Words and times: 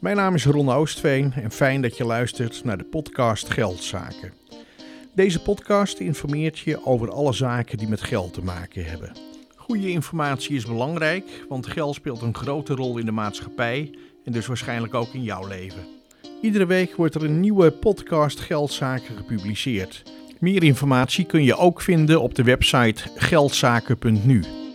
Mijn 0.00 0.16
naam 0.16 0.34
is 0.34 0.44
Ron 0.44 0.70
Oostveen 0.70 1.32
en 1.32 1.50
fijn 1.50 1.82
dat 1.82 1.96
je 1.96 2.04
luistert 2.04 2.64
naar 2.64 2.78
de 2.78 2.84
podcast 2.84 3.50
Geldzaken. 3.50 4.32
Deze 5.14 5.42
podcast 5.42 5.98
informeert 5.98 6.58
je 6.58 6.86
over 6.86 7.10
alle 7.10 7.32
zaken 7.32 7.78
die 7.78 7.88
met 7.88 8.00
geld 8.00 8.32
te 8.32 8.42
maken 8.42 8.84
hebben. 8.84 9.12
Goede 9.56 9.90
informatie 9.90 10.56
is 10.56 10.66
belangrijk, 10.66 11.44
want 11.48 11.66
geld 11.66 11.94
speelt 11.94 12.22
een 12.22 12.34
grote 12.34 12.74
rol 12.74 12.98
in 12.98 13.06
de 13.06 13.12
maatschappij 13.12 13.90
en 14.24 14.32
dus 14.32 14.46
waarschijnlijk 14.46 14.94
ook 14.94 15.12
in 15.12 15.22
jouw 15.22 15.46
leven. 15.46 15.86
Iedere 16.42 16.66
week 16.66 16.96
wordt 16.96 17.14
er 17.14 17.24
een 17.24 17.40
nieuwe 17.40 17.70
podcast 17.70 18.40
Geldzaken 18.40 19.16
gepubliceerd. 19.16 20.02
Meer 20.40 20.62
informatie 20.62 21.24
kun 21.24 21.44
je 21.44 21.56
ook 21.56 21.80
vinden 21.80 22.20
op 22.20 22.34
de 22.34 22.42
website 22.42 23.02
geldzaken.nu. 23.14 24.65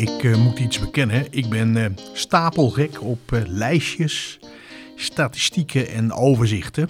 Ik 0.00 0.22
uh, 0.22 0.36
moet 0.36 0.58
iets 0.58 0.78
bekennen. 0.78 1.26
Ik 1.30 1.48
ben 1.48 1.76
uh, 1.76 1.84
stapelgek 2.12 3.02
op 3.02 3.32
uh, 3.32 3.40
lijstjes, 3.46 4.40
statistieken 4.96 5.88
en 5.88 6.12
overzichten. 6.12 6.88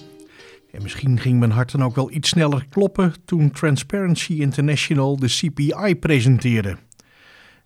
En 0.73 0.83
misschien 0.83 1.21
ging 1.21 1.39
mijn 1.39 1.51
hart 1.51 1.73
dan 1.73 1.85
ook 1.85 1.95
wel 1.95 2.11
iets 2.11 2.29
sneller 2.29 2.67
kloppen 2.69 3.15
toen 3.25 3.51
Transparency 3.51 4.33
International 4.33 5.17
de 5.17 5.27
CPI 5.27 5.97
presenteerde. 6.01 6.77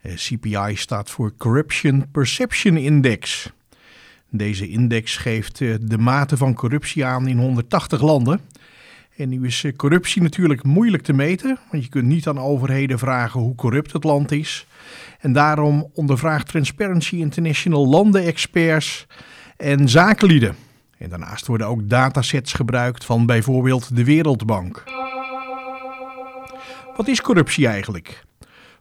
CPI 0.03 0.77
staat 0.77 1.11
voor 1.11 1.37
Corruption 1.37 2.11
Perception 2.11 2.77
Index. 2.77 3.53
Deze 4.31 4.69
index 4.69 5.17
geeft 5.17 5.59
de 5.59 5.99
mate 5.99 6.37
van 6.37 6.55
corruptie 6.55 7.05
aan 7.05 7.29
in 7.29 7.39
180 7.39 8.01
landen. 8.01 8.41
En 9.17 9.29
nu 9.29 9.47
is 9.47 9.65
corruptie 9.77 10.23
natuurlijk 10.23 10.65
moeilijk 10.65 11.03
te 11.03 11.13
meten, 11.13 11.59
want 11.71 11.83
je 11.85 11.89
kunt 11.89 12.07
niet 12.07 12.27
aan 12.27 12.39
overheden 12.39 12.99
vragen 12.99 13.41
hoe 13.41 13.55
corrupt 13.55 13.93
het 13.93 14.05
land 14.05 14.33
is. 14.33 14.67
En 15.21 15.33
daarom 15.33 15.91
ondervraagt 15.95 16.49
Transparency 16.49 17.17
International 17.17 17.89
landenexperts 17.89 19.07
en 19.57 19.89
zakenlieden. 19.89 20.57
En 20.99 21.09
daarnaast 21.09 21.47
worden 21.47 21.67
ook 21.67 21.89
datasets 21.89 22.53
gebruikt 22.53 23.05
van 23.05 23.27
bijvoorbeeld 23.27 23.97
de 23.97 24.05
Wereldbank. 24.05 24.85
Wat 26.97 27.09
is 27.09 27.21
corruptie 27.21 27.67
eigenlijk? 27.67 28.25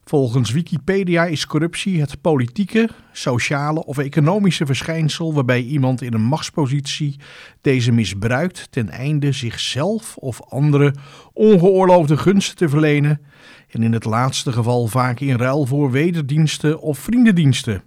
Volgens 0.06 0.52
Wikipedia 0.52 1.26
is 1.26 1.46
corruptie 1.46 2.00
het 2.00 2.22
politieke, 2.22 2.90
sociale 3.12 3.86
of 3.86 3.98
economische 3.98 4.66
verschijnsel 4.66 5.34
waarbij 5.34 5.62
iemand 5.62 6.02
in 6.02 6.14
een 6.14 6.24
machtspositie 6.24 7.20
deze 7.62 7.92
misbruikt 7.92 8.68
ten 8.72 8.90
einde 8.90 9.32
zichzelf 9.32 10.18
of 10.18 10.42
anderen 10.42 10.98
ongeoorloofde 11.34 12.18
gunsten 12.18 12.56
te 12.56 12.70
verlenen 12.70 13.22
en 13.70 13.84
in 13.84 13.94
het 13.94 14.06
laatste 14.06 14.52
geval 14.52 14.88
vaak 14.88 15.20
in 15.20 15.38
ruil 15.38 15.66
voor 15.66 15.92
wederdiensten 15.92 16.80
of 16.80 16.98
vriendendiensten. 17.00 17.84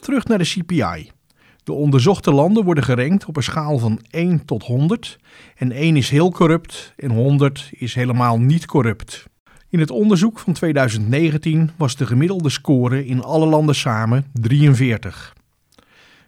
Terug 0.00 0.24
naar 0.24 0.38
de 0.38 0.44
CPI. 0.44 1.10
De 1.64 1.72
onderzochte 1.72 2.32
landen 2.32 2.64
worden 2.64 2.84
gerankt 2.84 3.24
op 3.24 3.36
een 3.36 3.42
schaal 3.42 3.78
van 3.78 4.00
1 4.10 4.44
tot 4.44 4.62
100 4.62 5.18
en 5.56 5.72
1 5.72 5.96
is 5.96 6.10
heel 6.10 6.30
corrupt 6.30 6.92
en 6.96 7.10
100 7.10 7.68
is 7.70 7.94
helemaal 7.94 8.38
niet 8.38 8.66
corrupt. 8.66 9.26
In 9.68 9.78
het 9.78 9.90
onderzoek 9.90 10.38
van 10.38 10.52
2019 10.52 11.70
was 11.76 11.96
de 11.96 12.06
gemiddelde 12.06 12.48
score 12.48 13.06
in 13.06 13.22
alle 13.22 13.46
landen 13.46 13.74
samen 13.74 14.26
43. 14.32 15.34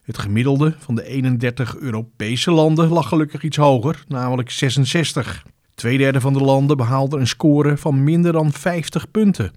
Het 0.02 0.18
gemiddelde 0.18 0.74
van 0.78 0.94
de 0.94 1.04
31 1.04 1.76
Europese 1.76 2.50
landen 2.50 2.88
lag 2.88 3.08
gelukkig 3.08 3.42
iets 3.42 3.56
hoger, 3.56 4.04
namelijk 4.08 4.50
66. 4.50 5.46
Tweederde 5.74 6.20
van 6.20 6.32
de 6.32 6.40
landen 6.40 6.76
behaalde 6.76 7.18
een 7.18 7.26
score 7.26 7.76
van 7.76 8.04
minder 8.04 8.32
dan 8.32 8.52
50 8.52 9.10
punten. 9.10 9.52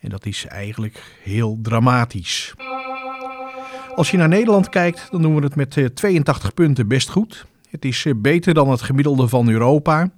En 0.00 0.10
dat 0.10 0.26
is 0.26 0.46
eigenlijk 0.46 1.18
heel 1.22 1.58
dramatisch. 1.62 2.54
Als 3.94 4.10
je 4.10 4.16
naar 4.16 4.28
Nederland 4.28 4.68
kijkt, 4.68 5.08
dan 5.10 5.22
doen 5.22 5.34
we 5.34 5.42
het 5.42 5.54
met 5.54 5.90
82 5.94 6.54
punten 6.54 6.88
best 6.88 7.08
goed. 7.08 7.46
Het 7.70 7.84
is 7.84 8.04
eh, 8.04 8.12
beter 8.16 8.54
dan 8.54 8.70
het 8.70 8.82
gemiddelde 8.82 9.28
van 9.28 9.48
Europa. 9.48 10.10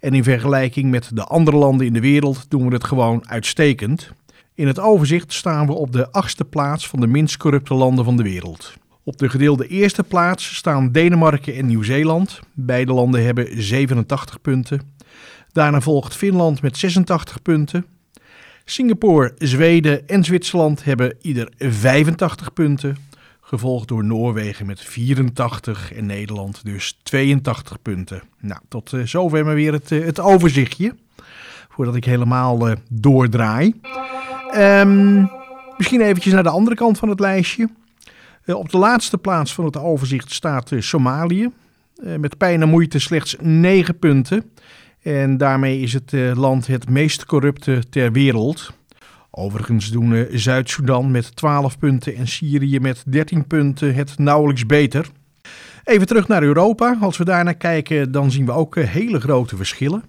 En 0.00 0.14
in 0.14 0.24
vergelijking 0.24 0.90
met 0.90 1.10
de 1.12 1.24
andere 1.24 1.56
landen 1.56 1.86
in 1.86 1.92
de 1.92 2.00
wereld 2.00 2.46
doen 2.48 2.68
we 2.68 2.74
het 2.74 2.84
gewoon 2.84 3.28
uitstekend. 3.28 4.12
In 4.54 4.66
het 4.66 4.78
overzicht 4.78 5.32
staan 5.32 5.66
we 5.66 5.72
op 5.72 5.92
de 5.92 6.10
achtste 6.10 6.44
plaats 6.44 6.88
van 6.88 7.00
de 7.00 7.06
minst 7.06 7.36
corrupte 7.36 7.74
landen 7.74 8.04
van 8.04 8.16
de 8.16 8.22
wereld. 8.22 8.74
Op 9.04 9.18
de 9.18 9.28
gedeelde 9.28 9.66
eerste 9.66 10.02
plaats 10.02 10.54
staan 10.54 10.92
Denemarken 10.92 11.54
en 11.54 11.66
Nieuw-Zeeland. 11.66 12.40
Beide 12.54 12.92
landen 12.92 13.24
hebben 13.24 13.62
87 13.62 14.40
punten. 14.40 14.80
Daarna 15.52 15.80
volgt 15.80 16.16
Finland 16.16 16.62
met 16.62 16.76
86 16.76 17.42
punten. 17.42 17.86
Singapore, 18.64 19.34
Zweden 19.38 20.08
en 20.08 20.24
Zwitserland 20.24 20.84
hebben 20.84 21.16
ieder 21.20 21.52
85 21.58 22.52
punten 22.52 22.96
gevolgd 23.50 23.88
door 23.88 24.04
Noorwegen 24.04 24.66
met 24.66 24.80
84 24.80 25.92
en 25.94 26.06
Nederland 26.06 26.64
dus 26.64 26.98
82 27.02 27.82
punten. 27.82 28.22
Nou, 28.40 28.60
tot 28.68 28.92
uh, 28.92 29.06
zover 29.06 29.44
maar 29.44 29.54
weer 29.54 29.72
het, 29.72 29.90
uh, 29.90 30.04
het 30.04 30.20
overzichtje, 30.20 30.94
voordat 31.68 31.94
ik 31.94 32.04
helemaal 32.04 32.68
uh, 32.68 32.74
doordraai. 32.88 33.80
Um, 34.56 35.30
misschien 35.76 36.00
eventjes 36.00 36.32
naar 36.32 36.42
de 36.42 36.48
andere 36.48 36.76
kant 36.76 36.98
van 36.98 37.08
het 37.08 37.20
lijstje. 37.20 37.68
op 38.46 38.70
de 38.70 38.78
laatste 38.78 39.18
plaats 39.18 39.54
van 39.54 39.64
het 39.64 39.76
overzicht 39.76 40.32
staat 40.32 40.72
Somalië, 40.78 41.50
met 42.18 42.36
pijn 42.36 42.62
en 42.62 42.68
moeite 42.68 42.98
slechts 42.98 43.36
9 43.40 43.98
punten. 43.98 44.50
En 45.02 45.36
daarmee 45.36 45.80
is 45.80 45.92
het 45.92 46.12
land 46.34 46.66
het 46.66 46.88
meest 46.88 47.26
corrupte 47.26 47.82
ter 47.88 48.12
wereld. 48.12 48.72
Overigens 49.30 49.90
doen 49.90 50.26
Zuid-Soedan 50.30 51.10
met 51.10 51.36
12 51.36 51.78
punten 51.78 52.16
en 52.16 52.26
Syrië 52.26 52.80
met 52.80 53.02
13 53.06 53.46
punten 53.46 53.94
het 53.94 54.18
nauwelijks 54.18 54.66
beter. 54.66 55.10
Even 55.84 56.06
terug 56.06 56.28
naar 56.28 56.42
Europa. 56.42 56.96
Als 57.00 57.16
we 57.16 57.24
daar 57.24 57.44
naar 57.44 57.54
kijken, 57.54 58.12
dan 58.12 58.30
zien 58.30 58.46
we 58.46 58.52
ook 58.52 58.76
eh, 58.76 58.88
hele 58.88 59.20
grote 59.20 59.56
verschillen. 59.56 60.04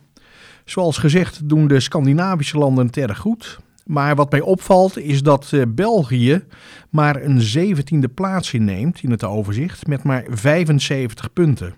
Zoals 0.66 0.98
gezegd 0.98 1.50
doen 1.50 1.68
de 1.68 1.80
Scandinavische 1.80 2.58
landen 2.58 2.86
het 2.86 2.98
erg 2.98 3.18
goed. 3.18 3.60
Maar 3.86 4.16
wat 4.16 4.32
mij 4.32 4.42
opvalt 4.42 4.98
is 4.98 5.24
dat 5.24 5.50
eh, 5.52 5.62
België 5.68 6.44
maar 6.90 7.22
een 7.22 7.42
zeventiende 7.42 8.08
plaats 8.08 8.54
inneemt 8.54 9.04
in 9.04 9.12
het 9.12 9.24
overzicht 9.24 9.88
met 9.88 10.04
maar 10.04 10.26
75 10.30 11.34
punten. 11.34 11.74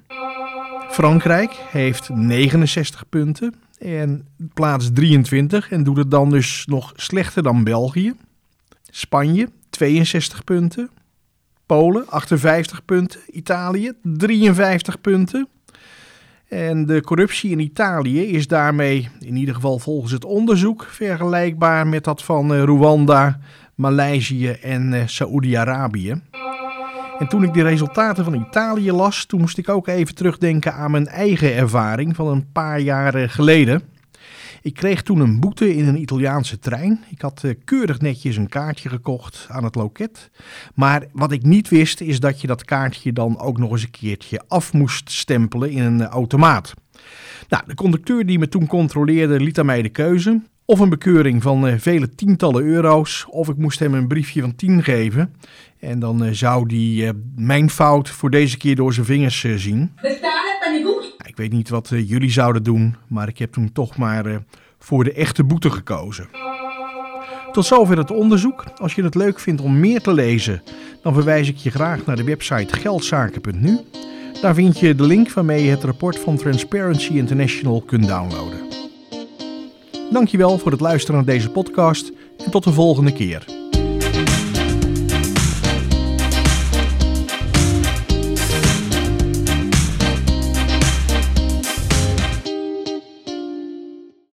Frankrijk 0.89 1.51
heeft 1.71 2.09
69 2.09 3.09
punten 3.09 3.53
en 3.83 4.27
plaats 4.53 4.89
23 4.93 5.71
en 5.71 5.83
doet 5.83 5.97
het 5.97 6.11
dan 6.11 6.29
dus 6.29 6.65
nog 6.65 6.93
slechter 6.95 7.43
dan 7.43 7.63
België. 7.63 8.13
Spanje 8.89 9.49
62 9.69 10.43
punten. 10.43 10.89
Polen 11.65 12.09
58 12.09 12.85
punten. 12.85 13.19
Italië 13.31 13.91
53 14.01 15.01
punten. 15.01 15.47
En 16.49 16.85
de 16.85 17.01
corruptie 17.01 17.51
in 17.51 17.59
Italië 17.59 18.21
is 18.21 18.47
daarmee, 18.47 19.09
in 19.19 19.35
ieder 19.35 19.55
geval 19.55 19.79
volgens 19.79 20.11
het 20.11 20.25
onderzoek, 20.25 20.83
vergelijkbaar 20.89 21.87
met 21.87 22.03
dat 22.03 22.23
van 22.23 22.53
eh, 22.53 22.63
Rwanda, 22.63 23.39
Maleisië 23.75 24.49
en 24.49 24.91
uh, 24.93 25.01
Saoedi-Arabië. 25.05 26.21
En 27.23 27.29
toen 27.29 27.43
ik 27.43 27.53
de 27.53 27.61
resultaten 27.61 28.23
van 28.23 28.33
Italië 28.33 28.91
las, 28.91 29.25
toen 29.25 29.39
moest 29.39 29.57
ik 29.57 29.69
ook 29.69 29.87
even 29.87 30.15
terugdenken 30.15 30.73
aan 30.73 30.91
mijn 30.91 31.07
eigen 31.07 31.55
ervaring 31.55 32.15
van 32.15 32.27
een 32.27 32.51
paar 32.51 32.79
jaar 32.79 33.29
geleden. 33.29 33.81
Ik 34.61 34.73
kreeg 34.73 35.01
toen 35.01 35.19
een 35.19 35.39
boete 35.39 35.75
in 35.75 35.87
een 35.87 36.01
Italiaanse 36.01 36.59
trein. 36.59 37.03
Ik 37.09 37.21
had 37.21 37.41
uh, 37.45 37.53
keurig 37.63 37.99
netjes 37.99 38.35
een 38.35 38.49
kaartje 38.49 38.89
gekocht 38.89 39.47
aan 39.49 39.63
het 39.63 39.75
loket. 39.75 40.29
Maar 40.75 41.05
wat 41.11 41.31
ik 41.31 41.43
niet 41.43 41.69
wist 41.69 42.01
is 42.01 42.19
dat 42.19 42.41
je 42.41 42.47
dat 42.47 42.65
kaartje 42.65 43.13
dan 43.13 43.39
ook 43.39 43.57
nog 43.57 43.71
eens 43.71 43.83
een 43.83 43.91
keertje 43.91 44.41
af 44.47 44.73
moest 44.73 45.11
stempelen 45.11 45.71
in 45.71 45.83
een 45.83 46.05
automaat. 46.05 46.73
Nou, 47.49 47.63
de 47.67 47.75
conducteur 47.75 48.25
die 48.25 48.39
me 48.39 48.47
toen 48.47 48.67
controleerde 48.67 49.39
liet 49.39 49.59
aan 49.59 49.65
mij 49.65 49.81
de 49.81 49.89
keuze. 49.89 50.41
Of 50.65 50.79
een 50.79 50.89
bekeuring 50.89 51.41
van 51.41 51.67
uh, 51.67 51.73
vele 51.77 52.09
tientallen 52.09 52.63
euro's, 52.63 53.25
of 53.29 53.49
ik 53.49 53.57
moest 53.57 53.79
hem 53.79 53.93
een 53.93 54.07
briefje 54.07 54.41
van 54.41 54.55
10 54.55 54.83
geven. 54.83 55.35
En 55.79 55.99
dan 55.99 56.23
uh, 56.23 56.31
zou 56.31 56.67
die 56.67 57.03
uh, 57.03 57.09
mijn 57.35 57.69
fout 57.69 58.09
voor 58.09 58.29
deze 58.29 58.57
keer 58.57 58.75
door 58.75 58.93
zijn 58.93 59.05
vingers 59.05 59.39
zien. 59.39 59.91
Ik 61.25 61.37
weet 61.37 61.51
niet 61.51 61.69
wat 61.69 61.91
jullie 62.05 62.31
zouden 62.31 62.63
doen, 62.63 62.95
maar 63.07 63.27
ik 63.27 63.37
heb 63.37 63.51
toen 63.51 63.71
toch 63.71 63.97
maar 63.97 64.43
voor 64.79 65.03
de 65.03 65.13
echte 65.13 65.43
boete 65.43 65.69
gekozen. 65.69 66.27
Tot 67.51 67.65
zover 67.65 67.97
het 67.97 68.11
onderzoek. 68.11 68.63
Als 68.77 68.95
je 68.95 69.03
het 69.03 69.15
leuk 69.15 69.39
vindt 69.39 69.61
om 69.61 69.79
meer 69.79 70.01
te 70.01 70.13
lezen, 70.13 70.61
dan 71.01 71.13
verwijs 71.13 71.49
ik 71.49 71.57
je 71.57 71.71
graag 71.71 72.05
naar 72.05 72.15
de 72.15 72.23
website 72.23 72.75
geldzaken.nu. 72.75 73.79
Daar 74.41 74.53
vind 74.53 74.79
je 74.79 74.95
de 74.95 75.03
link 75.03 75.31
waarmee 75.31 75.63
je 75.63 75.69
het 75.69 75.83
rapport 75.83 76.19
van 76.19 76.37
Transparency 76.37 77.13
International 77.13 77.81
kunt 77.81 78.07
downloaden. 78.07 78.62
Dankjewel 80.13 80.57
voor 80.57 80.71
het 80.71 80.81
luisteren 80.81 81.15
naar 81.15 81.33
deze 81.35 81.49
podcast 81.49 82.11
en 82.37 82.51
tot 82.51 82.63
de 82.63 82.73
volgende 82.73 83.13
keer. 83.13 83.62